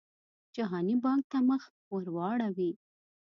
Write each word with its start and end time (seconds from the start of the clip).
جهاني 0.55 0.95
بانک 1.03 1.23
ته 1.31 1.37
مخ 1.49 1.61
ورواړوي. 1.93 2.71